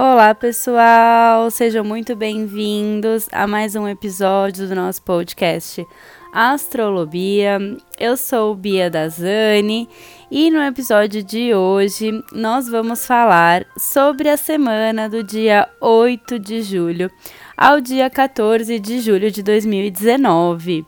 [0.00, 1.50] Olá, pessoal!
[1.50, 5.84] Sejam muito bem-vindos a mais um episódio do nosso podcast
[6.32, 7.58] Astrolobia.
[7.98, 9.88] Eu sou Bia Dazani
[10.30, 16.62] e no episódio de hoje nós vamos falar sobre a semana do dia 8 de
[16.62, 17.10] julho
[17.56, 20.86] ao dia 14 de julho de 2019.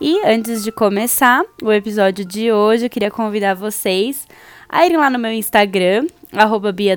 [0.00, 4.24] E antes de começar o episódio de hoje, eu queria convidar vocês
[4.72, 6.96] a irem lá no meu Instagram, arroba Bia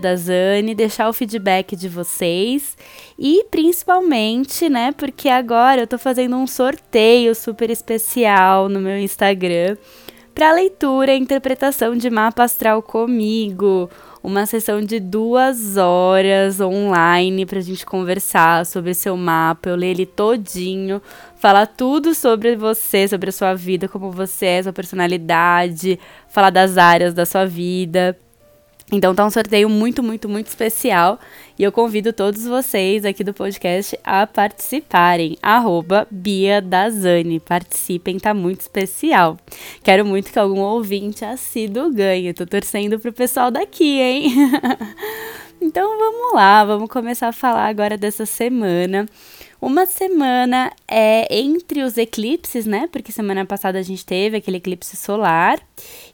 [0.74, 2.78] deixar o feedback de vocês
[3.20, 9.76] e principalmente, né, porque agora eu tô fazendo um sorteio super especial no meu Instagram
[10.34, 13.90] para leitura e interpretação de mapa astral comigo.
[14.26, 19.70] Uma sessão de duas horas online para a gente conversar sobre seu mapa.
[19.70, 21.00] Eu ler ele todinho,
[21.36, 26.76] falar tudo sobre você, sobre a sua vida, como você é, sua personalidade, falar das
[26.76, 28.18] áreas da sua vida.
[28.92, 31.20] Então tá um sorteio muito, muito, muito especial
[31.58, 35.38] e eu convido todos vocês aqui do podcast a participarem.
[35.42, 37.40] Arroba Bia Dazani.
[37.40, 39.38] Participem, tá muito especial.
[39.84, 42.34] Quero muito que algum ouvinte assíduo ganhe.
[42.34, 44.32] Tô torcendo pro pessoal daqui, hein?
[45.60, 49.08] então vamos lá, vamos começar a falar agora dessa semana.
[49.62, 52.88] Uma semana é entre os eclipses, né?
[52.92, 55.60] Porque semana passada a gente teve aquele eclipse solar.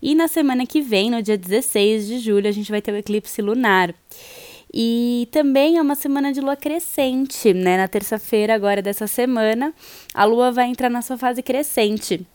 [0.01, 2.97] E na semana que vem, no dia 16 de julho, a gente vai ter o
[2.97, 3.93] eclipse lunar.
[4.73, 7.77] E também é uma semana de lua crescente, né?
[7.77, 9.73] Na terça-feira, agora dessa semana,
[10.13, 12.25] a lua vai entrar na sua fase crescente.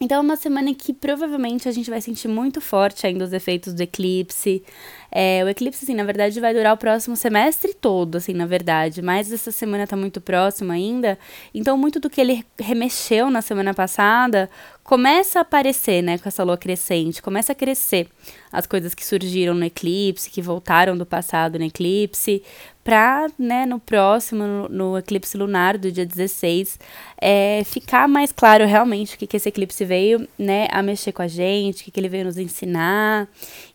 [0.00, 3.72] Então é uma semana que provavelmente a gente vai sentir muito forte ainda os efeitos
[3.72, 4.62] do eclipse.
[5.10, 9.00] É, o eclipse, assim, na verdade, vai durar o próximo semestre todo, assim, na verdade.
[9.00, 11.18] Mas essa semana tá muito próxima ainda.
[11.54, 14.50] Então, muito do que ele remexeu na semana passada
[14.86, 17.20] começa a aparecer, né, com essa lua crescente.
[17.20, 18.08] Começa a crescer
[18.52, 22.40] as coisas que surgiram no eclipse, que voltaram do passado no eclipse,
[22.86, 26.78] para, né, no próximo, no, no, eclipse lunar do dia 16,
[27.20, 31.20] é, ficar mais claro realmente o que, que esse eclipse veio, né, a mexer com
[31.20, 33.26] a gente, o que, que ele veio nos ensinar.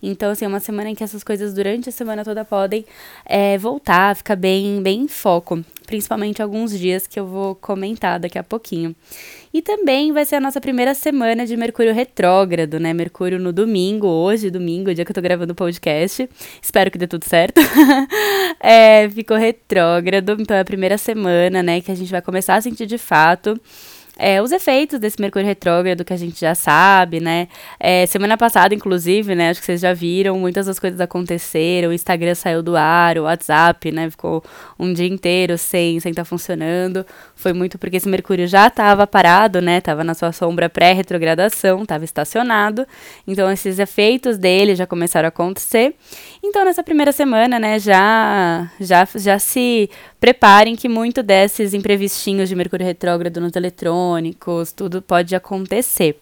[0.02, 2.86] Então, assim, é uma semana em que essas coisas durante a semana toda podem
[3.26, 5.62] é, voltar, ficar bem, bem em foco
[5.92, 8.96] principalmente alguns dias que eu vou comentar daqui a pouquinho.
[9.54, 12.94] E também vai ser a nossa primeira semana de Mercúrio retrógrado, né?
[12.94, 16.30] Mercúrio no domingo, hoje, domingo, dia que eu tô gravando o podcast.
[16.62, 17.60] Espero que dê tudo certo.
[18.62, 22.62] é, ficou retrógrado, então é a primeira semana, né, que a gente vai começar a
[22.62, 23.60] sentir de fato
[24.24, 27.48] é, os efeitos desse Mercúrio retrógrado que a gente já sabe, né?
[27.80, 29.50] É, semana passada, inclusive, né?
[29.50, 31.90] Acho que vocês já viram, muitas das coisas aconteceram.
[31.90, 34.12] O Instagram saiu do ar, o WhatsApp, né?
[34.12, 34.44] Ficou
[34.78, 37.04] um dia inteiro sem sem estar tá funcionando.
[37.36, 39.80] Foi muito porque esse Mercúrio já estava parado, né?
[39.80, 42.86] Estava na sua sombra pré-retrogradação, estava estacionado.
[43.28, 45.96] Então, esses efeitos dele já começaram a acontecer.
[46.44, 47.80] Então, nessa primeira semana, né?
[47.80, 49.90] Já, já, já se
[50.22, 56.22] preparem que muito desses imprevistinhos de Mercúrio retrógrado nos eletrônicos, tudo pode acontecer.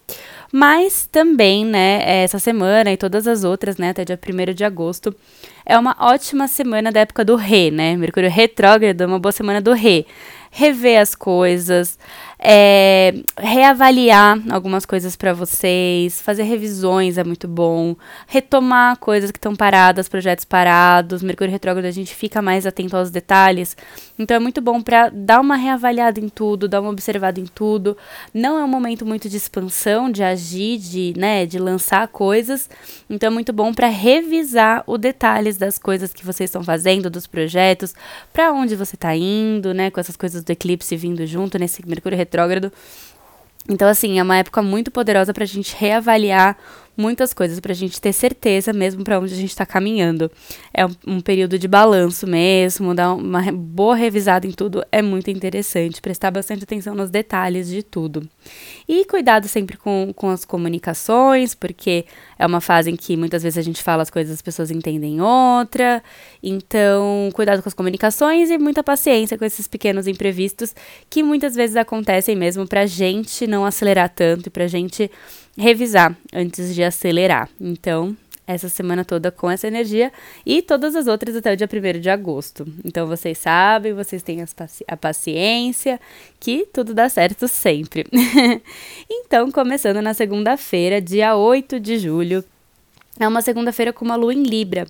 [0.54, 5.14] Mas também, né, essa semana e todas as outras, né, até dia 1 de agosto,
[5.66, 7.98] é uma ótima semana da época do Rê, né?
[7.98, 10.06] Mercúrio retrógrado é uma boa semana do Rê
[10.52, 11.98] rever as coisas,
[12.42, 19.54] é, reavaliar algumas coisas para vocês, fazer revisões é muito bom, retomar coisas que estão
[19.54, 21.22] paradas, projetos parados.
[21.22, 23.76] Mercúrio retrógrado a gente fica mais atento aos detalhes,
[24.18, 27.98] então é muito bom para dar uma reavaliada em tudo, dar uma observada em tudo.
[28.34, 32.70] Não é um momento muito de expansão, de agir, de, né, de lançar coisas,
[33.10, 37.28] então é muito bom para revisar os detalhes das coisas que vocês estão fazendo, dos
[37.28, 37.94] projetos,
[38.32, 42.18] para onde você está indo, né, com essas coisas do eclipse vindo junto nesse Mercúrio
[42.18, 42.29] retrógrado.
[43.68, 46.58] Então, assim, é uma época muito poderosa para a gente reavaliar
[47.00, 50.30] muitas coisas para a gente ter certeza mesmo para onde a gente está caminhando.
[50.74, 55.32] É um, um, período de balanço mesmo, dar uma boa revisada em tudo é muito
[55.32, 58.28] interessante, prestar bastante atenção nos detalhes de tudo.
[58.88, 62.06] E cuidado sempre com, com as comunicações, porque
[62.38, 65.22] é uma fase em que muitas vezes a gente fala as coisas as pessoas entendem
[65.22, 66.04] outra.
[66.44, 70.76] Então, cuidado com as comunicações e muita paciência com esses pequenos imprevistos
[71.10, 75.10] que muitas vezes acontecem mesmo pra gente não acelerar tanto e pra gente
[75.60, 77.50] revisar antes de acelerar.
[77.60, 78.16] Então,
[78.50, 80.12] essa semana toda com essa energia
[80.44, 82.66] e todas as outras até o dia 1 de agosto.
[82.84, 84.44] Então vocês sabem, vocês têm
[84.88, 86.00] a paciência,
[86.40, 88.08] que tudo dá certo sempre.
[89.08, 92.44] então, começando na segunda-feira, dia 8 de julho,
[93.20, 94.88] é uma segunda-feira com uma lua em Libra.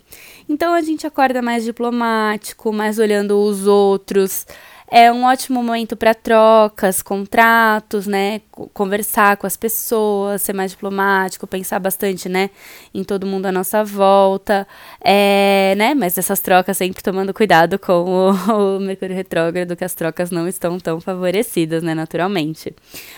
[0.48, 4.48] Então a gente acorda mais diplomático, mais olhando os outros,
[4.92, 8.42] É um ótimo momento para trocas, contratos, né?
[8.74, 12.50] Conversar com as pessoas, ser mais diplomático, pensar bastante, né?
[12.92, 14.68] Em todo mundo à nossa volta,
[15.00, 15.94] é, né?
[15.94, 18.32] Mas essas trocas sempre tomando cuidado com o,
[18.78, 21.94] o Mercúrio retrógrado, que as trocas não estão tão favorecidas, né?
[21.94, 22.76] Naturalmente.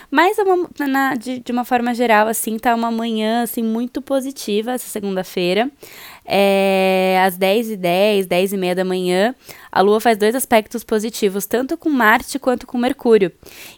[0.10, 4.02] Mas é uma, na, de, de uma forma geral, assim, tá uma manhã, assim, muito
[4.02, 5.72] positiva essa segunda-feira
[6.26, 9.36] é, às 10 e 10, 10 e meia da manhã,
[9.72, 13.32] a Lua faz dois aspectos positivos, tanto com Marte quanto com Mercúrio.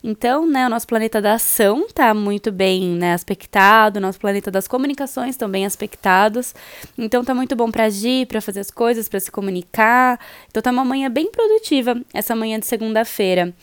[0.03, 4.49] Então, né, o nosso planeta da ação está muito bem né, aspectado, o nosso planeta
[4.49, 6.53] das comunicações bem aspectados.
[6.97, 10.19] Então, está muito bom para agir, para fazer as coisas, para se comunicar.
[10.49, 13.53] Então, tá uma manhã bem produtiva, essa manhã de segunda-feira.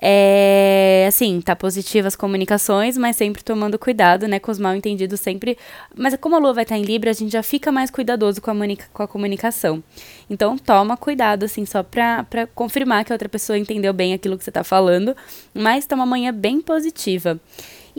[0.00, 5.20] É, assim, tá positiva as comunicações, mas sempre tomando cuidado, né, com os mal entendidos
[5.20, 5.58] sempre.
[5.96, 8.50] Mas como a lua vai estar em Libra, a gente já fica mais cuidadoso com
[8.50, 8.54] a,
[8.92, 9.82] com a comunicação.
[10.30, 14.38] Então, toma cuidado, assim, só pra, pra confirmar que a outra pessoa entendeu bem aquilo
[14.38, 15.16] que você tá falando,
[15.52, 17.40] mas tá uma manhã bem positiva.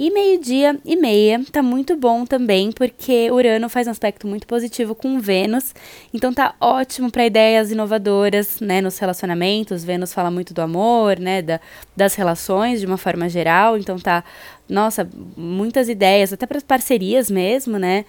[0.02, 4.96] E meio-dia e meia tá muito bom também, porque Urano faz um aspecto muito positivo
[4.96, 5.76] com Vênus,
[6.14, 9.84] então tá ótimo para ideias inovadoras, né, nos relacionamentos.
[9.84, 11.60] Vênus fala muito do amor, né, da,
[11.98, 14.24] das relações de uma forma geral, então tá,
[14.70, 15.06] nossa,
[15.36, 18.06] muitas ideias, até para parcerias mesmo, né?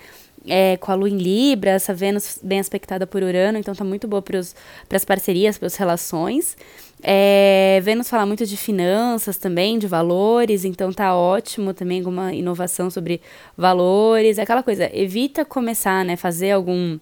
[0.52, 4.08] É, com a Lua em Libra, essa Vênus bem aspectada por Urano, então tá muito
[4.08, 6.56] boa para as parcerias, para as relações.
[7.00, 12.90] É, Vênus fala muito de finanças também, de valores, então tá ótimo também alguma inovação
[12.90, 13.20] sobre
[13.56, 16.98] valores, aquela coisa, evita começar, né, fazer algum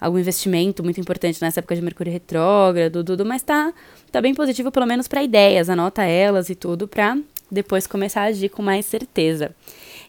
[0.00, 3.74] algum investimento muito importante nessa época de Mercúrio retrógrado, tudo, mas tá
[4.10, 7.18] tá bem positivo pelo menos para ideias, anota elas e tudo para
[7.50, 9.54] depois começar a agir com mais certeza.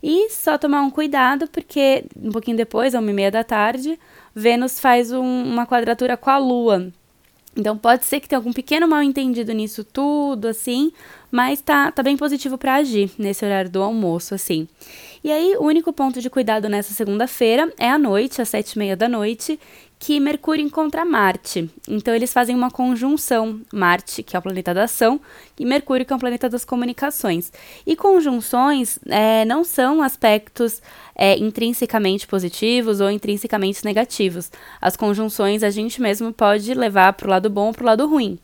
[0.02, 4.00] E só tomar um cuidado, porque um pouquinho depois, a uma e meia da tarde,
[4.34, 6.92] Vênus faz um, uma quadratura com a Lua.
[7.58, 10.92] Então pode ser que tenha algum pequeno mal entendido nisso tudo, assim,
[11.32, 14.68] mas tá, tá bem positivo para agir nesse horário do almoço, assim.
[15.24, 18.78] E aí, o único ponto de cuidado nessa segunda-feira é à noite, às sete e
[18.78, 19.60] meia da noite,
[20.00, 21.70] que Mercúrio encontra Marte.
[21.88, 25.20] Então eles fazem uma conjunção, Marte, que é o planeta da ação,
[25.60, 27.52] e Mercúrio, que é o planeta das comunicações.
[27.86, 30.82] E conjunções é, não são aspectos
[31.16, 34.52] é, intrinsecamente positivos ou intrinsecamente negativos.
[34.80, 38.08] As conjunções a gente mesmo pode levar para o lado bom ou para o lado
[38.08, 38.38] ruim.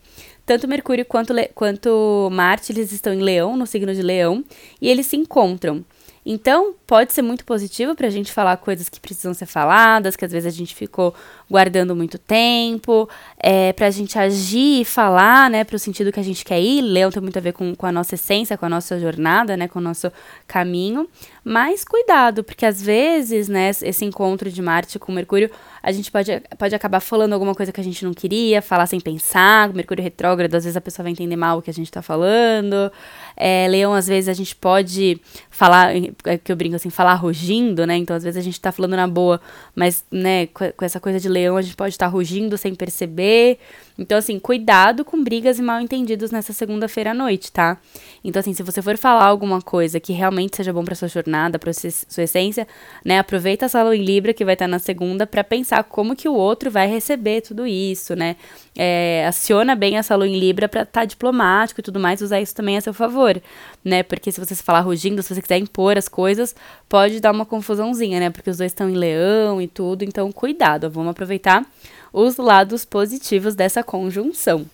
[0.44, 4.44] Tanto Mercúrio quanto, quanto Marte, eles estão em Leão, no signo de Leão,
[4.80, 5.84] e eles se encontram.
[6.26, 10.24] Então, pode ser muito positivo para a gente falar coisas que precisam ser faladas, que
[10.24, 11.14] às vezes a gente ficou
[11.50, 13.08] guardando muito tempo,
[13.38, 16.60] é, para a gente agir e falar, né, para o sentido que a gente quer
[16.60, 16.80] ir.
[16.80, 19.68] Leão tem muito a ver com, com a nossa essência, com a nossa jornada, né,
[19.68, 20.10] com o nosso
[20.46, 21.08] caminho.
[21.44, 25.50] Mas cuidado, porque às vezes, né, esse encontro de Marte com Mercúrio,
[25.82, 28.98] a gente pode, pode acabar falando alguma coisa que a gente não queria, falar sem
[28.98, 29.70] pensar.
[29.74, 32.90] Mercúrio retrógrado, às vezes a pessoa vai entender mal o que a gente está falando.
[33.36, 35.20] É, leão, às vezes a gente pode
[35.50, 35.94] falar,
[36.24, 37.96] é que eu brinco assim, falar rugindo, né?
[37.96, 39.38] Então, às vezes a gente tá falando na boa,
[39.74, 43.58] mas, né, com essa coisa de leão, a gente pode estar rugindo sem perceber.
[43.96, 47.78] Então, assim, cuidado com brigas e mal entendidos nessa segunda-feira à noite, tá?
[48.24, 51.60] Então, assim, se você for falar alguma coisa que realmente seja bom para sua jornada,
[51.60, 52.66] para sua essência,
[53.04, 56.28] né, aproveita essa aula em Libra que vai estar na segunda para pensar como que
[56.28, 58.34] o outro vai receber tudo isso, né?
[58.76, 62.40] É, aciona bem essa lua em Libra para estar tá diplomático e tudo mais, usar
[62.40, 63.40] isso também a seu favor,
[63.84, 64.02] né?
[64.02, 66.56] Porque se você falar rugindo, se você quiser impor as coisas,
[66.88, 68.30] pode dar uma confusãozinha, né?
[68.30, 71.64] Porque os dois estão em leão e tudo, então cuidado, vamos aproveitar
[72.14, 74.64] os lados positivos dessa conjunção.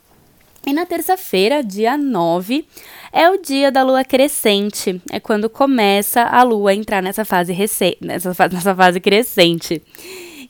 [0.66, 2.66] E na terça-feira, dia 9,
[3.10, 5.00] é o dia da lua crescente.
[5.10, 7.56] É quando começa a lua a entrar nessa fase,
[7.98, 9.82] nessa, nessa fase crescente.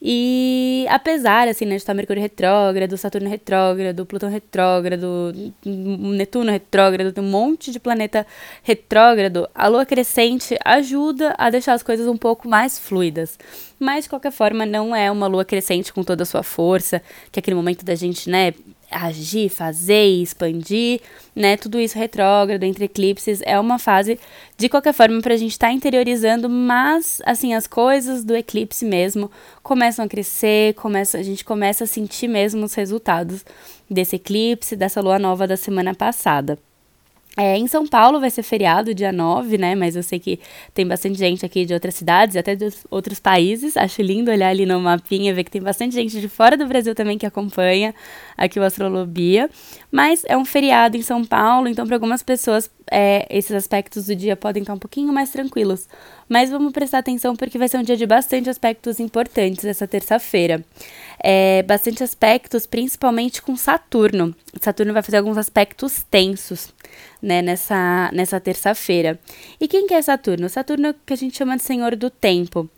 [0.03, 5.33] E apesar, assim, né, de estar Mercúrio retrógrado, Saturno retrógrado, Plutão retrógrado,
[5.65, 8.27] Netuno retrógrado, tem um monte de planeta
[8.63, 13.39] retrógrado, a lua crescente ajuda a deixar as coisas um pouco mais fluidas.
[13.79, 17.39] Mas, de qualquer forma, não é uma lua crescente com toda a sua força, que
[17.39, 18.55] é aquele momento da gente, né,
[18.91, 21.01] agir, fazer, expandir,
[21.35, 21.57] né?
[21.57, 24.19] Tudo isso retrógrado, entre eclipses, é uma fase,
[24.57, 28.85] de qualquer forma, para a gente estar tá interiorizando, mas, assim, as coisas do eclipse
[28.85, 29.31] mesmo
[29.63, 33.45] começam a crescer, começa, a gente começa a sentir mesmo os resultados
[33.89, 36.59] desse eclipse, dessa lua nova da semana passada.
[37.37, 39.75] É, em São Paulo vai ser feriado dia 9, né?
[39.75, 40.41] Mas eu sei que
[40.75, 43.77] tem bastante gente aqui de outras cidades, até de outros países.
[43.77, 46.95] Acho lindo olhar ali no mapinha, ver que tem bastante gente de fora do Brasil
[46.95, 47.95] também que acompanha
[48.37, 49.49] aqui o Astrolobia.
[49.93, 54.17] Mas é um feriado em São Paulo, então para algumas pessoas é, esses aspectos do
[54.17, 55.89] dia podem estar um pouquinho mais tranquilos.
[56.29, 60.65] Mas vamos prestar atenção porque vai ser um dia de bastante aspectos importantes essa terça-feira.
[61.23, 64.35] É, bastante aspectos, principalmente com Saturno.
[64.61, 66.73] Saturno vai fazer alguns aspectos tensos,
[67.21, 69.21] né, nessa, nessa terça-feira.
[69.61, 70.49] E quem que é Saturno?
[70.49, 72.71] Saturno é que a gente chama de Senhor do Tempo.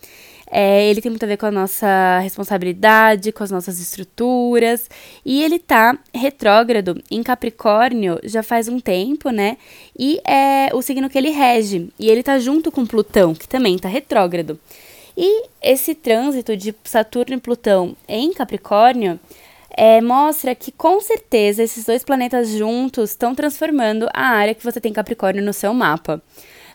[0.54, 4.86] É, ele tem muito a ver com a nossa responsabilidade, com as nossas estruturas.
[5.24, 9.56] E ele tá retrógrado em Capricórnio já faz um tempo, né?
[9.98, 11.88] E é o signo que ele rege.
[11.98, 14.60] E ele tá junto com Plutão, que também tá retrógrado.
[15.16, 19.20] E esse trânsito de Saturno e Plutão em Capricórnio
[19.70, 24.80] é, mostra que com certeza esses dois planetas juntos estão transformando a área que você
[24.80, 26.22] tem Capricórnio no seu mapa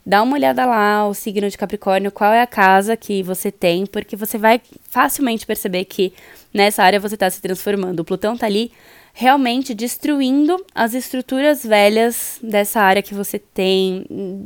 [0.08, 3.86] dá uma olhada lá, o signo de Capricórnio, qual é a casa que você tem,
[3.86, 6.14] porque você vai facilmente perceber que
[6.54, 8.00] nessa área você está se transformando.
[8.00, 8.72] O Plutão está ali
[9.20, 14.06] realmente destruindo as estruturas velhas dessa área que você tem,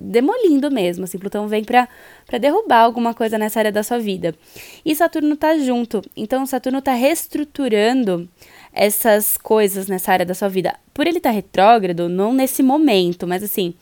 [0.10, 1.04] demolindo mesmo.
[1.04, 1.90] Assim, Plutão vem para
[2.40, 4.34] derrubar alguma coisa nessa área da sua vida.
[4.86, 8.30] E Saturno está junto, então Saturno está reestruturando
[8.72, 10.74] essas coisas nessa área da sua vida.
[10.94, 13.74] Por ele estar tá retrógrado, não nesse momento, mas assim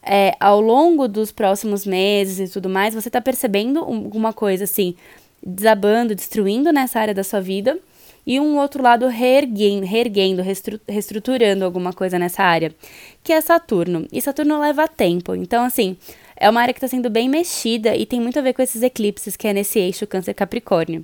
[0.00, 4.94] é, ao longo dos próximos meses e tudo mais, você está percebendo alguma coisa assim,
[5.44, 7.76] desabando, destruindo nessa área da sua vida,
[8.28, 10.42] e um outro lado reerguendo, reerguendo
[10.86, 12.74] reestruturando alguma coisa nessa área,
[13.24, 14.06] que é Saturno.
[14.12, 15.96] E Saturno leva tempo, então assim,
[16.36, 18.82] é uma área que está sendo bem mexida e tem muito a ver com esses
[18.82, 21.02] eclipses, que é nesse eixo Câncer-Capricórnio.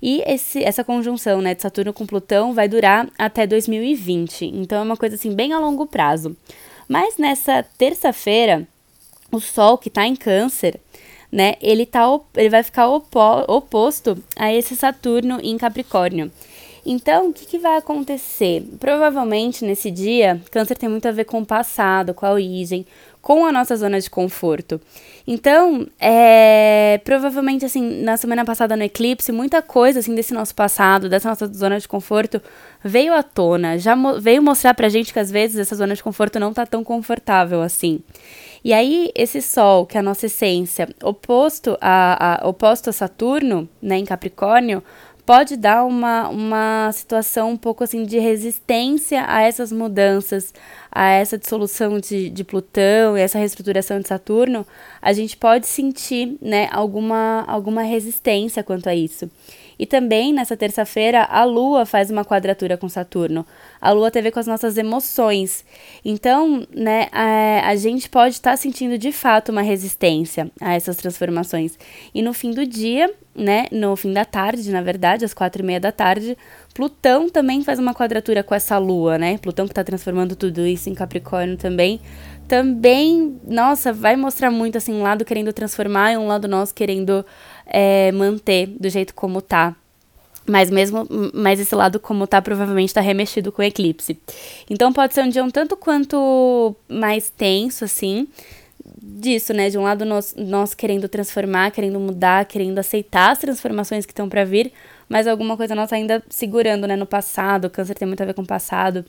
[0.00, 4.82] E esse, essa conjunção né, de Saturno com Plutão vai durar até 2020, então é
[4.82, 6.36] uma coisa assim bem a longo prazo.
[6.86, 8.64] Mas nessa terça-feira,
[9.32, 10.78] o Sol que está em Câncer,
[11.32, 16.30] né, ele, tá, ele vai ficar opo oposto a esse Saturno em Capricórnio.
[16.84, 18.66] Então, o que, que, vai acontecer?
[18.78, 22.86] Provavelmente nesse dia, Câncer tem muito a ver com o passado, com a origem,
[23.20, 24.80] com a nossa zona de conforto.
[25.26, 31.08] Então, é, provavelmente, assim, na semana passada no eclipse, muita coisa, assim, desse nosso passado,
[31.08, 32.40] dessa nossa zona de conforto,
[32.82, 33.78] veio à tona.
[33.78, 36.64] Já mo veio mostrar pra gente que, às vezes, essa zona de conforto não tá
[36.64, 38.00] tão confortável assim.
[38.62, 43.68] E aí, esse Sol, que é a nossa essência, oposto a, a, oposto a Saturno,
[43.80, 44.82] né, em Capricórnio,
[45.30, 50.52] pode dar uma, uma situação um pouco assim de resistência a essas mudanças,
[50.90, 54.66] a essa dissolução de, de Plutão e essa reestruturação de Saturno,
[55.00, 59.30] a gente pode sentir né, alguma, alguma resistência quanto a isso.
[59.80, 63.46] E também nessa terça-feira a Lua faz uma quadratura com Saturno.
[63.80, 65.64] A Lua tem a ver com as nossas emoções.
[66.04, 70.98] Então, né, a, a gente pode estar tá sentindo de fato uma resistência a essas
[70.98, 71.78] transformações.
[72.14, 75.64] E no fim do dia, né, no fim da tarde, na verdade, às quatro e
[75.64, 76.36] meia da tarde,
[76.74, 79.38] Plutão também faz uma quadratura com essa Lua, né?
[79.38, 82.00] Plutão que está transformando tudo isso em Capricórnio também
[82.50, 87.24] também, nossa, vai mostrar muito assim, um lado querendo transformar e um lado nosso querendo
[87.70, 89.74] é, manter do jeito como tá.
[90.46, 94.18] Mas mesmo, mas esse lado como tá provavelmente está remexido com o eclipse.
[94.68, 98.26] Então pode ser um dia um tanto quanto mais tenso assim,
[99.00, 99.70] disso, né?
[99.70, 104.28] De um lado nós, nós querendo transformar, querendo mudar, querendo aceitar as transformações que estão
[104.28, 104.72] para vir,
[105.08, 107.66] mas alguma coisa nossa ainda segurando, né, no passado.
[107.66, 109.04] O câncer tem muito a ver com o passado.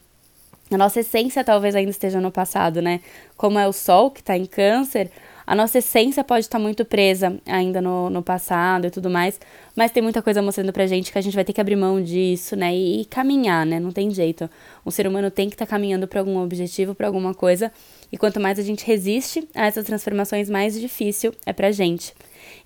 [0.70, 3.00] A nossa essência talvez ainda esteja no passado, né?
[3.36, 5.10] Como é o Sol que está em Câncer,
[5.46, 9.40] a nossa essência pode estar muito presa ainda no, no passado e tudo mais,
[9.74, 12.02] mas tem muita coisa mostrando pra gente que a gente vai ter que abrir mão
[12.02, 12.74] disso, né?
[12.74, 13.80] E, e caminhar, né?
[13.80, 14.48] Não tem jeito.
[14.84, 17.72] Um ser humano tem que estar tá caminhando para algum objetivo, para alguma coisa,
[18.10, 22.14] e quanto mais a gente resiste a essas transformações, mais difícil é pra gente.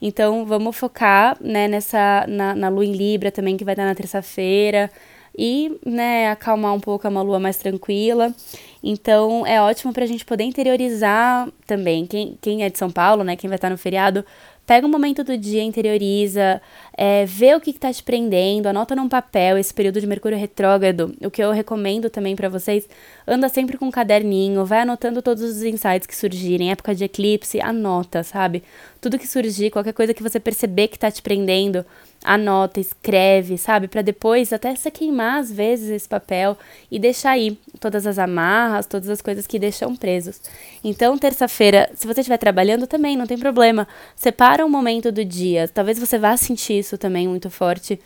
[0.00, 3.95] Então, vamos focar, né, nessa, na, na lua em Libra também, que vai estar na
[3.95, 4.90] terça-feira,
[5.37, 8.35] e, né, acalmar um pouco uma lua mais tranquila.
[8.83, 12.07] Então, é ótimo para a gente poder interiorizar também.
[12.07, 14.25] Quem, quem é de São Paulo, né, quem vai estar no feriado,
[14.66, 16.61] Pega um momento do dia, interioriza,
[16.97, 21.14] é, vê o que está te prendendo, anota num papel esse período de Mercúrio retrógrado.
[21.25, 22.85] O que eu recomendo também para vocês,
[23.28, 26.73] anda sempre com um caderninho, vai anotando todos os insights que surgirem.
[26.73, 28.64] Época de eclipse, anota, sabe?
[29.00, 31.87] Tudo que surgir, qualquer coisa que você perceber que está te prendendo,
[32.26, 33.87] anota, escreve, sabe?
[33.87, 36.59] Para depois até você queimar às vezes esse papel
[36.90, 40.40] e deixar aí todas as amarras, todas as coisas que deixam presos.
[40.83, 43.87] Então, terça-feira, se você estiver trabalhando também, não tem problema.
[44.16, 45.68] Separa um momento do dia.
[45.68, 47.99] Talvez você vá sentir isso também muito forte.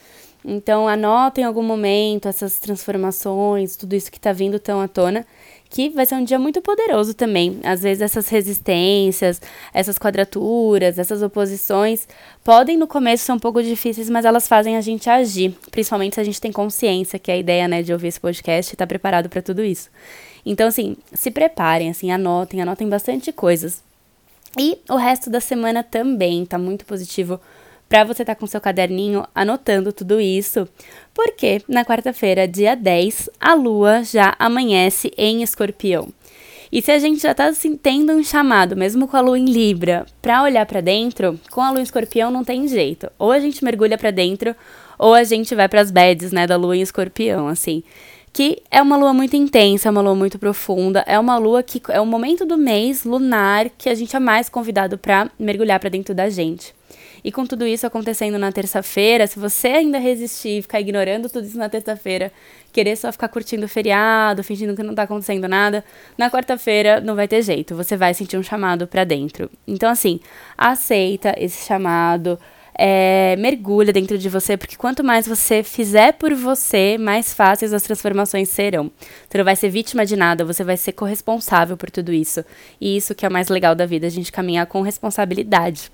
[0.45, 5.27] Então, anota em algum momento essas transformações, tudo isso que está vindo tão à tona
[5.71, 7.61] que vai ser um dia muito poderoso também.
[7.63, 9.41] Às vezes essas resistências,
[9.73, 12.09] essas quadraturas, essas oposições
[12.43, 16.21] podem no começo ser um pouco difíceis, mas elas fazem a gente agir, principalmente se
[16.21, 18.85] a gente tem consciência, que é a ideia, né, de ouvir esse podcast e estar
[18.85, 19.89] tá preparado para tudo isso.
[20.45, 23.83] Então, assim, se preparem, assim, anotem, anotem bastante coisas.
[24.59, 27.41] E o resto da semana também tá muito positivo
[27.91, 30.67] para você estar tá com seu caderninho anotando tudo isso,
[31.13, 36.09] porque na quarta-feira, dia 10, a lua já amanhece em Escorpião.
[36.71, 39.47] E se a gente já tá assim, tendo um chamado, mesmo com a lua em
[39.47, 43.11] Libra, para olhar para dentro, com a lua em Escorpião não tem jeito.
[43.19, 44.55] Ou a gente mergulha para dentro,
[44.97, 47.83] ou a gente vai para as beds, né, da lua em Escorpião, assim
[48.33, 51.83] que é uma lua muito intensa, é uma lua muito profunda, é uma lua que
[51.89, 55.91] é o momento do mês lunar que a gente é mais convidado para mergulhar para
[55.91, 56.73] dentro da gente.
[57.23, 61.59] E com tudo isso acontecendo na terça-feira, se você ainda resistir, ficar ignorando tudo isso
[61.59, 62.33] na terça-feira,
[62.73, 65.85] querer só ficar curtindo o feriado, fingindo que não tá acontecendo nada,
[66.17, 69.51] na quarta-feira não vai ter jeito, você vai sentir um chamado para dentro.
[69.67, 70.21] Então assim,
[70.57, 72.39] aceita esse chamado,
[72.83, 77.83] é, mergulha dentro de você, porque quanto mais você fizer por você, mais fáceis as
[77.83, 78.91] transformações serão.
[79.29, 82.43] Você não vai ser vítima de nada, você vai ser corresponsável por tudo isso.
[82.81, 85.91] E isso que é o mais legal da vida, a gente caminhar com responsabilidade.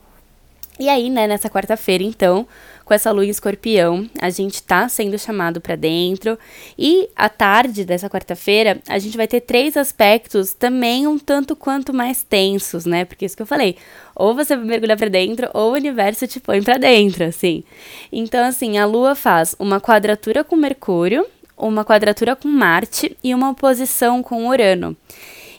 [0.78, 2.46] E aí, né, nessa quarta-feira, então,
[2.84, 6.38] com essa lua em escorpião, a gente tá sendo chamado para dentro.
[6.78, 11.94] E à tarde dessa quarta-feira, a gente vai ter três aspectos também um tanto quanto
[11.94, 13.04] mais tensos, né?
[13.06, 13.76] Porque isso que eu falei,
[14.14, 17.64] ou você mergulha para dentro, ou o universo te põe para dentro, assim.
[18.12, 23.50] Então, assim, a lua faz uma quadratura com Mercúrio, uma quadratura com Marte e uma
[23.50, 24.94] oposição com Urano.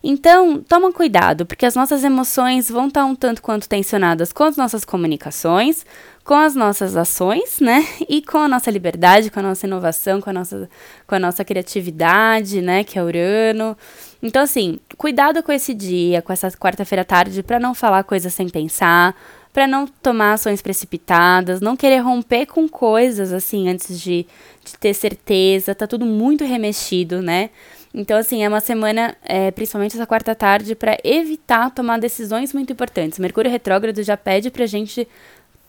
[0.03, 4.55] Então, toma cuidado, porque as nossas emoções vão estar um tanto quanto tensionadas com as
[4.55, 5.85] nossas comunicações,
[6.23, 7.87] com as nossas ações, né?
[8.07, 10.69] E com a nossa liberdade, com a nossa inovação, com a nossa,
[11.07, 12.83] com a nossa criatividade, né?
[12.83, 13.77] Que é Urano.
[14.21, 18.33] Então, assim, cuidado com esse dia, com essa quarta-feira à tarde, para não falar coisas
[18.33, 19.15] sem pensar,
[19.53, 24.27] para não tomar ações precipitadas, não querer romper com coisas, assim, antes de,
[24.65, 25.73] de ter certeza.
[25.73, 27.49] Tá tudo muito remexido, né?
[27.93, 32.71] Então, assim, é uma semana, é, principalmente essa quarta tarde, para evitar tomar decisões muito
[32.71, 33.19] importantes.
[33.19, 35.07] Mercúrio retrógrado já pede pra gente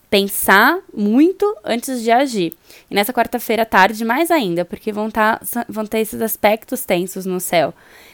[0.09, 2.53] pensar muito antes de agir.
[2.89, 7.39] E nessa quarta-feira tarde, mais ainda, porque vão, tá, vão ter esses aspectos tensos no
[7.39, 7.73] céu.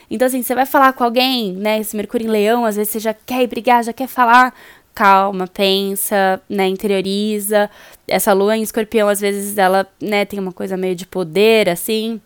[0.09, 1.79] Então, assim, você vai falar com alguém, né?
[1.79, 4.53] Esse Mercúrio em Leão, às vezes você já quer brigar, já quer falar.
[4.93, 6.67] Calma, pensa, né?
[6.67, 7.69] Interioriza.
[8.07, 12.22] Essa lua em escorpião, às vezes, ela, né, tem uma coisa meio de poder, assim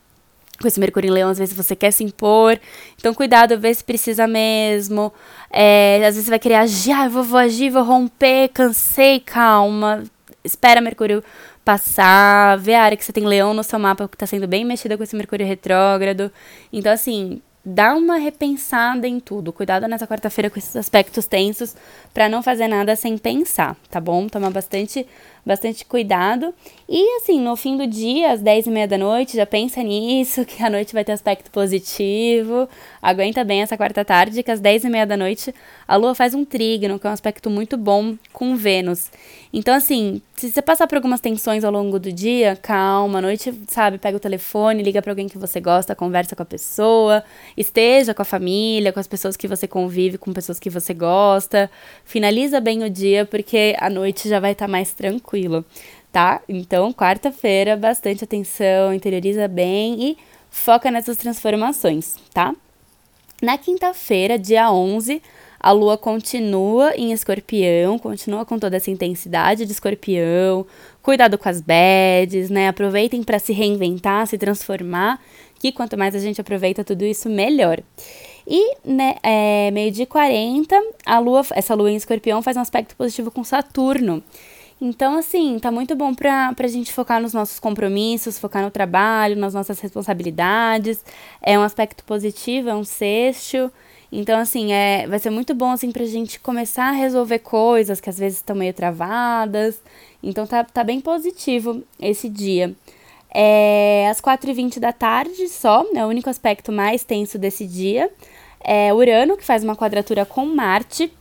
[0.60, 2.60] com esse Mercúrio em Leão, às vezes você quer se impor.
[2.98, 5.12] Então, cuidado, vê se precisa mesmo.
[5.50, 10.04] É, às vezes você vai querer agir, ah, vou, vou agir, vou romper, cansei, calma.
[10.44, 11.24] Espera Mercúrio
[11.64, 14.66] passar, vê a área que você tem leão no seu mapa que está sendo bem
[14.66, 16.32] mexida com esse Mercúrio retrógrado.
[16.74, 19.54] Então, assim, dá uma repensada em tudo.
[19.54, 21.76] Cuidado nessa quarta-feira com esses aspectos tensos
[22.14, 24.28] para não fazer nada sem pensar, tá bom?
[24.28, 25.06] Tomar bastante
[25.50, 26.54] bastante cuidado.
[26.88, 30.46] E assim, no fim do dia, às 10 e meia da noite, já pensa nisso,
[30.46, 32.70] que a noite vai ter aspecto positivo.
[33.02, 35.54] Aguenta bem essa quarta tarde, que às 10 e meia da noite
[35.88, 39.10] a Lua faz um trígono, que é um aspecto muito bom com Vênus.
[39.52, 43.52] Então, assim, se você passar por algumas tensões ao longo do dia, calma, à noite,
[43.68, 47.24] sabe, pega o telefone, liga para alguém que você gosta, conversa com a pessoa,
[47.58, 51.70] esteja com a família, com as pessoas que você convive, com pessoas que você gosta.
[52.06, 54.94] Finaliza bem o dia, porque a noite já vai estar tá mais
[55.40, 55.66] tranquilo,
[56.12, 56.42] tá?
[56.48, 60.18] Então, quarta-feira, bastante atenção, interioriza bem e
[60.50, 62.54] foca nessas transformações, tá?
[63.42, 65.22] Na quinta-feira, dia 11,
[65.60, 70.66] a lua continua em escorpião, continua com toda essa intensidade de escorpião.
[71.02, 72.68] Cuidado com as bads, né?
[72.68, 75.22] Aproveitem para se reinventar, se transformar,
[75.58, 77.82] que quanto mais a gente aproveita tudo isso, melhor.
[78.46, 80.76] E né, é, meio de 40,
[81.06, 84.24] a lua, essa lua em escorpião faz um aspecto positivo com Saturno.
[84.82, 89.36] Então, assim, tá muito bom pra, pra gente focar nos nossos compromissos, focar no trabalho,
[89.36, 91.04] nas nossas responsabilidades.
[91.42, 93.72] É um aspecto positivo, é um sexto.
[94.12, 98.10] Então, assim, é, vai ser muito bom, assim, pra gente começar a resolver coisas que
[98.10, 99.82] às vezes estão meio travadas.
[100.24, 102.74] Então, tá, tá bem positivo esse dia.
[103.34, 108.10] É às 4h20 da tarde só, é o único aspecto mais tenso desse dia.
[108.62, 111.12] É Urano, que faz uma quadratura com Marte.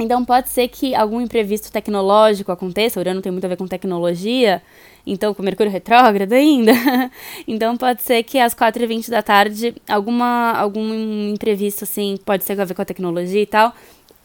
[0.00, 2.98] Então, pode ser que algum imprevisto tecnológico aconteça.
[2.98, 4.62] Urano tem muito a ver com tecnologia
[5.06, 6.72] então com Mercúrio retrógrado ainda.
[7.46, 12.64] então pode ser que às 4h20 da tarde alguma, algum imprevisto, assim, pode ser a
[12.64, 13.74] ver com a tecnologia e tal,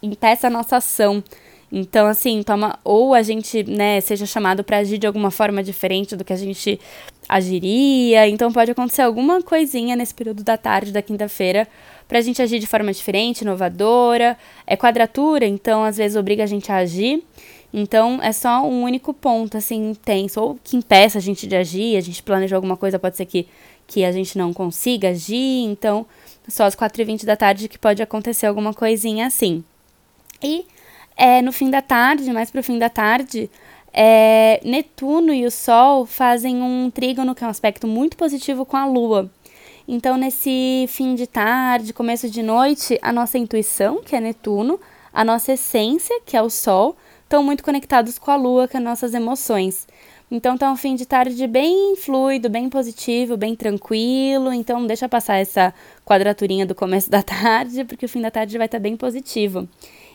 [0.02, 1.24] impeça a nossa ação.
[1.70, 6.16] Então, assim, toma, ou a gente, né, seja chamado para agir de alguma forma diferente
[6.16, 6.80] do que a gente
[7.28, 8.26] agiria.
[8.30, 11.68] Então, pode acontecer alguma coisinha nesse período da tarde da quinta-feira
[12.08, 14.38] para a gente agir de forma diferente, inovadora.
[14.66, 17.24] É quadratura, então às vezes obriga a gente a agir.
[17.74, 21.98] Então é só um único ponto, assim, intenso, ou que impeça a gente de agir,
[21.98, 23.48] a gente planejou alguma coisa, pode ser que,
[23.86, 26.06] que a gente não consiga agir, então
[26.48, 29.64] só às 4h20 da tarde que pode acontecer alguma coisinha assim.
[30.42, 30.66] E
[31.16, 33.50] é, no fim da tarde, mais pro fim da tarde,
[33.92, 38.78] é, Netuno e o Sol fazem um trígono, que é um aspecto muito positivo com
[38.78, 39.30] a Lua.
[39.88, 44.78] Então, nesse fim de tarde, começo de noite, a nossa intuição, que é Netuno,
[45.14, 48.80] a nossa essência, que é o Sol, estão muito conectados com a Lua, que é
[48.82, 49.88] nossas emoções.
[50.30, 54.52] Então tá um fim de tarde bem fluido, bem positivo, bem tranquilo.
[54.52, 55.74] Então deixa passar essa
[56.06, 59.70] quadraturinha do começo da tarde, porque o fim da tarde vai estar tá bem positivo.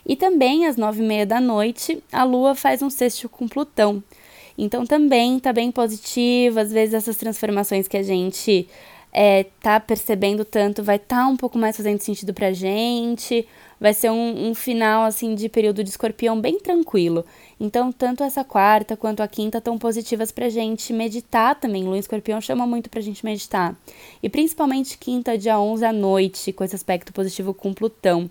[0.05, 4.05] E também às nove e meia da noite, a Lua faz um sexto com Plutão.
[4.59, 8.69] Então também tá bem positivo, às vezes essas transformações que a gente
[9.13, 13.47] é, tá percebendo tanto vai estar tá um pouco mais fazendo sentido pra gente.
[13.79, 17.27] Vai ser um, um, final assim de período de escorpião bem tranquilo.
[17.61, 21.85] Então, tanto essa quarta quanto a quinta estão positivas pra gente meditar também.
[21.85, 23.77] Lua escorpião chama muito pra gente meditar.
[24.23, 28.31] E principalmente quinta, dia 11 à noite, com esse aspecto positivo com Plutão.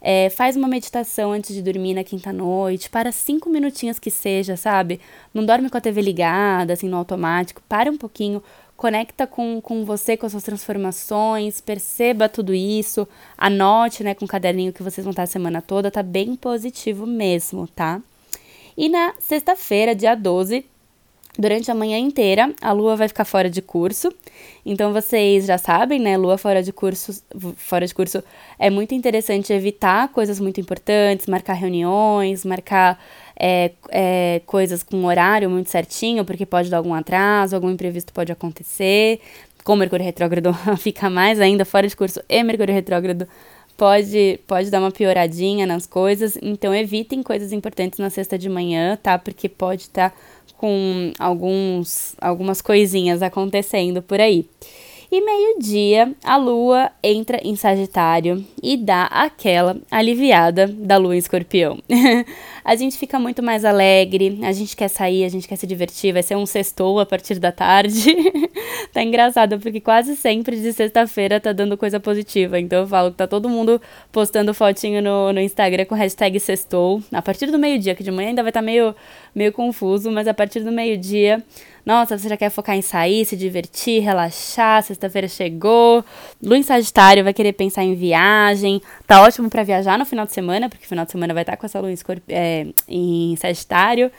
[0.00, 4.56] É, faz uma meditação antes de dormir na quinta noite, para cinco minutinhos que seja,
[4.56, 5.00] sabe?
[5.32, 7.62] Não dorme com a TV ligada, assim, no automático.
[7.68, 8.42] Para um pouquinho,
[8.76, 13.06] conecta com, com você, com as suas transformações, perceba tudo isso,
[13.36, 17.06] anote, né, com o caderninho que vocês vão estar a semana toda, tá bem positivo
[17.06, 18.00] mesmo, tá?
[18.76, 20.64] E na sexta-feira, dia 12,
[21.38, 24.12] Durante a manhã inteira, a lua vai ficar fora de curso.
[24.66, 26.14] Então vocês já sabem, né?
[26.18, 27.22] Lua fora de curso,
[27.56, 28.22] fora de curso
[28.58, 33.02] é muito interessante evitar coisas muito importantes, marcar reuniões, marcar
[33.44, 38.30] é, é, coisas com horário muito certinho, porque pode dar algum atraso, algum imprevisto pode
[38.30, 39.18] acontecer.
[39.64, 43.26] Com Mercúrio retrógrado fica mais ainda fora de curso e Mercúrio retrógrado
[43.76, 46.38] pode, pode dar uma pioradinha nas coisas.
[46.40, 49.18] Então evitem coisas importantes na sexta de manhã, tá?
[49.18, 50.16] Porque pode estar tá
[50.56, 54.46] com alguns, algumas coisinhas acontecendo por aí.
[55.10, 61.78] E meio-dia, a lua entra em Sagitário e dá aquela aliviada da lua em Escorpião.
[62.64, 66.12] a gente fica muito mais alegre, a gente quer sair, a gente quer se divertir,
[66.12, 68.14] vai ser um sextou a partir da tarde.
[68.92, 72.58] tá engraçado, porque quase sempre de sexta-feira tá dando coisa positiva.
[72.58, 77.02] Então eu falo que tá todo mundo postando fotinho no, no Instagram com hashtag sextou.
[77.12, 78.94] A partir do meio-dia, que de manhã ainda vai estar tá meio,
[79.34, 81.42] meio confuso, mas a partir do meio-dia
[81.84, 86.04] nossa, você já quer focar em sair, se divertir, relaxar, sexta-feira chegou.
[86.40, 88.80] Lua Sagitário vai querer pensar em viagem.
[89.04, 91.56] Tá ótimo para viajar no final de semana, porque final de semana vai estar tá
[91.56, 91.96] com essa lua em,
[92.28, 92.51] é,
[92.88, 94.10] em Sagitário.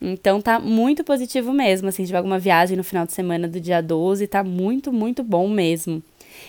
[0.00, 3.80] Então tá muito positivo mesmo, assim, tiver alguma viagem no final de semana do dia
[3.80, 6.02] 12, tá muito, muito bom mesmo.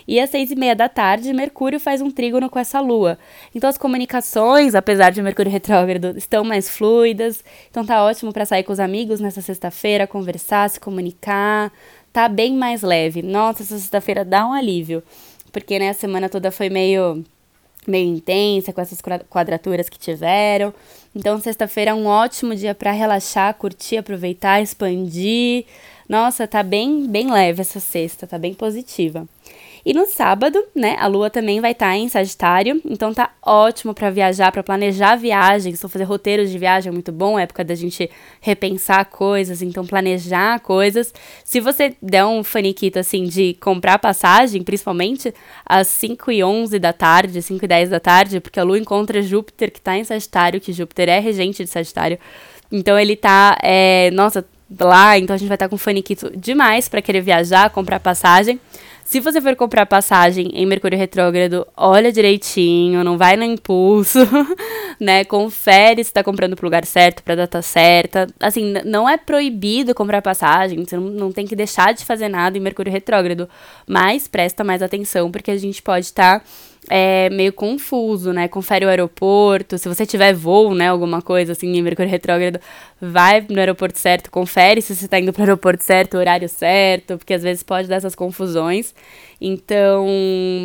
[0.07, 3.17] E às seis e meia da tarde, Mercúrio faz um trígono com essa lua.
[3.53, 7.43] Então as comunicações, apesar de Mercúrio retrógrado, estão mais fluidas.
[7.69, 11.71] Então tá ótimo para sair com os amigos nessa sexta-feira, conversar, se comunicar.
[12.11, 13.21] Tá bem mais leve.
[13.21, 15.03] Nossa, essa sexta-feira dá um alívio.
[15.51, 17.23] Porque né, a semana toda foi meio
[17.87, 20.73] meio intensa com essas quadraturas que tiveram.
[21.15, 25.65] Então, sexta-feira é um ótimo dia para relaxar, curtir, aproveitar, expandir.
[26.07, 29.27] Nossa, tá bem, bem leve essa sexta, tá bem positiva.
[29.85, 33.93] E no sábado, né, a lua também vai estar tá em Sagitário, então tá ótimo
[33.93, 37.65] para viajar, para planejar viagens, então fazer roteiros de viagem é muito bom, é época
[37.65, 41.13] da gente repensar coisas, então planejar coisas.
[41.43, 45.33] Se você der um faniquito assim de comprar passagem, principalmente
[45.65, 49.21] às 5 e 11 da tarde, 5 e 10 da tarde, porque a lua encontra
[49.21, 52.17] Júpiter que tá em Sagitário, que Júpiter é regente de Sagitário.
[52.71, 54.45] Então ele tá, é, nossa,
[54.79, 58.59] lá, então a gente vai estar tá com faniquito demais para querer viajar, comprar passagem.
[59.05, 64.19] Se você for comprar passagem em Mercúrio Retrógrado, olha direitinho, não vai no impulso,
[64.99, 65.23] né?
[65.25, 68.27] Confere se está comprando pro lugar certo, pra data certa.
[68.39, 72.57] Assim, não é proibido comprar passagem, você não, não tem que deixar de fazer nada
[72.57, 73.47] em Mercúrio Retrógrado,
[73.85, 76.39] mas presta mais atenção, porque a gente pode estar.
[76.39, 76.45] Tá
[76.89, 78.47] é meio confuso, né?
[78.47, 82.59] Confere o aeroporto, se você tiver voo, né, alguma coisa assim em Mercúrio retrógrado,
[83.01, 87.17] vai no aeroporto certo, confere se você está indo para o aeroporto certo, horário certo,
[87.17, 88.93] porque às vezes pode dar essas confusões.
[89.39, 90.07] Então,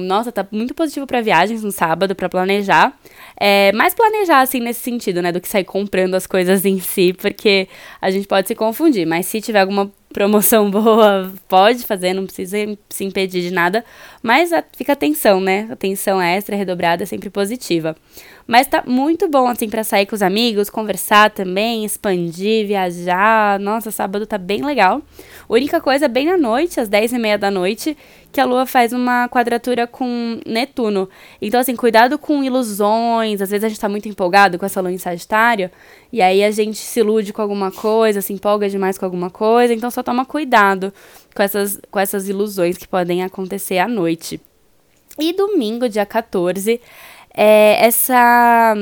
[0.05, 2.97] nossa, tá muito positivo para viagens no sábado, para planejar.
[3.37, 7.13] É, mais planejar, assim, nesse sentido, né, do que sair comprando as coisas em si,
[7.13, 7.69] porque
[8.01, 9.07] a gente pode se confundir.
[9.07, 12.57] Mas se tiver alguma promoção boa, pode fazer, não precisa
[12.89, 13.85] se impedir de nada.
[14.23, 15.69] Mas a, fica atenção, né?
[15.71, 17.97] Atenção extra, redobrada, sempre positiva.
[18.49, 23.61] Mas tá muito bom, assim, para sair com os amigos, conversar também, expandir, viajar.
[23.61, 25.03] Nossa, sábado tá bem legal.
[25.47, 27.95] Única coisa, bem à noite, às 10 e meia da noite,
[28.33, 31.11] que a Lua faz uma quadratura com Netuno.
[31.43, 33.43] Então, assim, cuidado com ilusões.
[33.43, 35.71] Às vezes a gente tá muito empolgado com essa Lua em Sagitário,
[36.11, 39.75] e aí a gente se ilude com alguma coisa, se empolga demais com alguma coisa.
[39.75, 40.91] Então, só toma cuidado
[41.37, 44.41] com essas, com essas ilusões que podem acontecer à noite.
[45.19, 46.81] E domingo, dia 14,
[47.41, 48.75] é, essa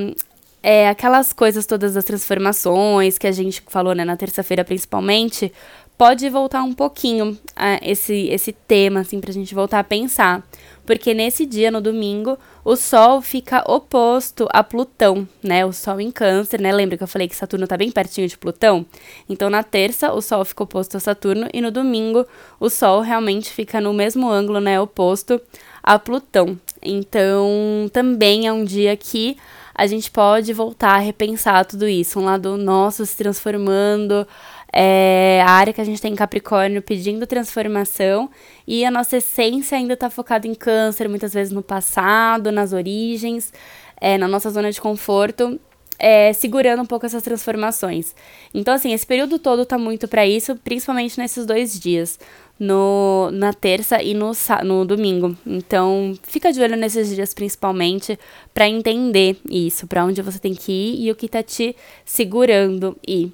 [0.62, 5.52] é, aquelas coisas todas das transformações que a gente falou né, na terça-feira principalmente,
[5.98, 10.42] pode voltar um pouquinho a esse, esse tema, assim, pra gente voltar a pensar.
[10.86, 15.66] Porque nesse dia, no domingo, o Sol fica oposto a Plutão, né?
[15.66, 16.72] O Sol em Câncer, né?
[16.72, 18.86] Lembra que eu falei que Saturno tá bem pertinho de Plutão?
[19.28, 22.24] Então, na terça, o Sol fica oposto a Saturno e no domingo,
[22.58, 24.80] o Sol realmente fica no mesmo ângulo, né?
[24.80, 25.40] Oposto
[25.82, 26.58] a Plutão.
[26.82, 29.36] Então, também é um dia que
[29.74, 32.18] a gente pode voltar a repensar tudo isso.
[32.18, 34.26] Um lado nosso se transformando,
[34.72, 38.30] é, a área que a gente tem em Capricórnio pedindo transformação
[38.66, 43.52] e a nossa essência ainda está focada em câncer, muitas vezes no passado, nas origens,
[44.00, 45.60] é, na nossa zona de conforto.
[45.98, 48.14] É, segurando um pouco essas transformações.
[48.52, 52.18] Então, assim, esse período todo tá muito para isso, principalmente nesses dois dias
[52.58, 54.32] no, na terça e no,
[54.64, 55.36] no domingo.
[55.46, 58.18] Então, fica de olho nesses dias principalmente
[58.54, 62.96] para entender isso, para onde você tem que ir e o que tá te segurando
[63.06, 63.32] ir.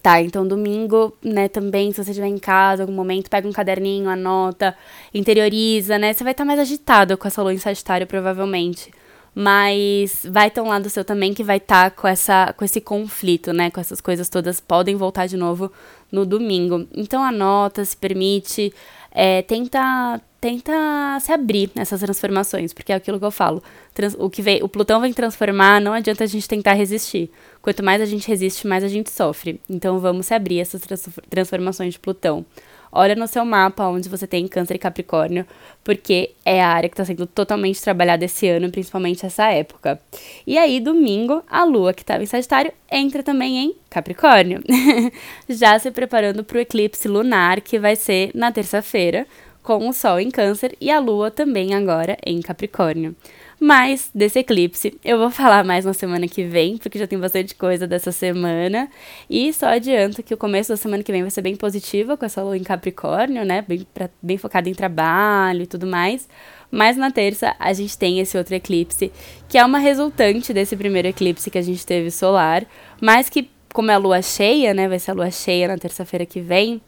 [0.00, 4.08] Tá, então domingo, né, também, se você estiver em casa, algum momento, pega um caderninho,
[4.08, 4.76] anota,
[5.12, 6.12] interioriza, né?
[6.12, 8.92] Você vai estar tá mais agitado com essa lua em Sagitário, provavelmente
[9.40, 12.80] mas vai ter um lado seu também que vai estar tá com, essa, com esse
[12.80, 13.70] conflito, né?
[13.70, 15.70] Com essas coisas todas podem voltar de novo
[16.10, 16.86] no domingo.
[16.94, 18.72] Então anota, se permite,
[19.10, 20.72] é, tenta, tenta
[21.20, 23.62] se abrir nessas transformações, porque é aquilo que eu falo.
[23.94, 27.30] Trans, o que vem, o Plutão vem transformar, não adianta a gente tentar resistir.
[27.60, 29.60] Quanto mais a gente resiste, mais a gente sofre.
[29.68, 32.44] Então vamos se abrir essas trans, transformações de Plutão.
[32.90, 35.46] Olha no seu mapa onde você tem Câncer e Capricórnio,
[35.84, 40.00] porque é a área que está sendo totalmente trabalhada esse ano, principalmente essa época.
[40.46, 44.62] E aí, domingo, a Lua, que estava em Sagitário, entra também em Capricórnio,
[45.48, 49.26] já se preparando para o eclipse lunar, que vai ser na terça-feira,
[49.62, 53.14] com o Sol em Câncer e a Lua também agora em Capricórnio.
[53.60, 57.54] Mas desse eclipse eu vou falar mais na semana que vem, porque já tem bastante
[57.54, 58.88] coisa dessa semana.
[59.28, 62.24] E só adianto que o começo da semana que vem vai ser bem positiva, com
[62.24, 63.64] essa lua em Capricórnio, né?
[63.66, 66.28] Bem, pra, bem focada em trabalho e tudo mais.
[66.70, 69.10] Mas na terça a gente tem esse outro eclipse,
[69.48, 72.64] que é uma resultante desse primeiro eclipse que a gente teve solar,
[73.00, 74.86] mas que, como é a lua cheia, né?
[74.86, 76.80] Vai ser a lua cheia na terça-feira que vem.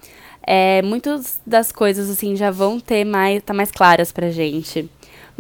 [0.47, 4.89] É, muitas das coisas assim já vão ter mais, tá mais claras pra gente.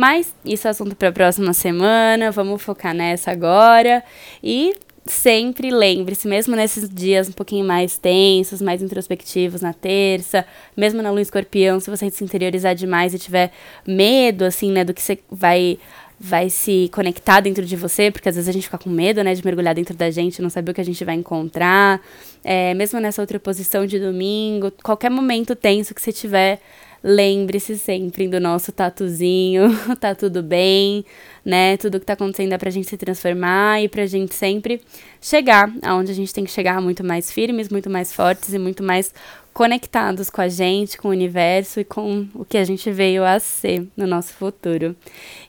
[0.00, 4.02] Mas isso é assunto para a próxima semana, vamos focar nessa agora.
[4.42, 11.02] E sempre lembre-se, mesmo nesses dias um pouquinho mais tensos, mais introspectivos na terça, mesmo
[11.02, 13.52] na lua escorpião, se você se interiorizar demais e tiver
[13.86, 15.78] medo, assim, né, do que você vai
[16.18, 19.34] vai se conectar dentro de você, porque às vezes a gente fica com medo, né,
[19.34, 22.00] de mergulhar dentro da gente, não saber o que a gente vai encontrar.
[22.42, 26.60] É, mesmo nessa outra posição de domingo, qualquer momento tenso que você tiver,
[27.02, 31.04] lembre-se sempre do nosso tatuzinho, tá tudo bem,
[31.44, 31.76] né?
[31.76, 34.80] Tudo que tá acontecendo é pra gente se transformar e pra gente sempre
[35.20, 38.82] chegar aonde a gente tem que chegar muito mais firmes, muito mais fortes e muito
[38.82, 39.12] mais
[39.52, 43.38] conectados com a gente, com o universo e com o que a gente veio a
[43.40, 44.94] ser no nosso futuro.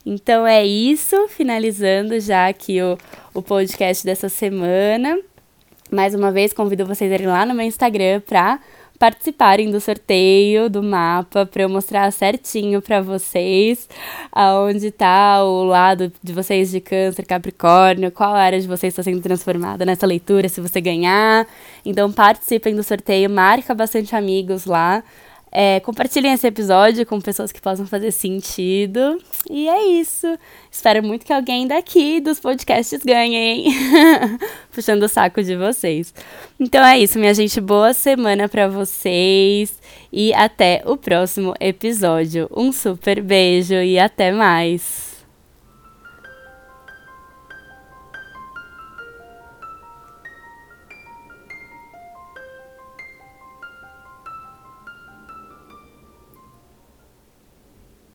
[0.04, 2.98] Então é isso, finalizando já aqui o,
[3.32, 5.18] o podcast dessa semana.
[5.90, 8.58] Mais uma vez, convido vocês a irem lá no meu Instagram pra
[9.02, 13.88] participarem do sorteio do mapa para eu mostrar certinho para vocês
[14.30, 19.20] aonde tá o lado de vocês de câncer, capricórnio, qual área de vocês está sendo
[19.20, 21.48] transformada nessa leitura, se você ganhar.
[21.84, 25.02] Então participem do sorteio, marca bastante amigos lá.
[25.54, 29.18] É, compartilhem esse episódio com pessoas que possam fazer sentido.
[29.50, 30.26] E é isso.
[30.70, 33.64] Espero muito que alguém daqui dos podcasts ganhe, hein?
[34.72, 36.14] Puxando o saco de vocês.
[36.58, 37.60] Então é isso, minha gente.
[37.60, 39.78] Boa semana para vocês.
[40.10, 42.48] E até o próximo episódio.
[42.50, 45.11] Um super beijo e até mais.